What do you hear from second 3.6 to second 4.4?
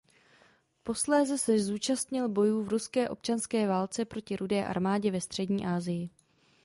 válce proti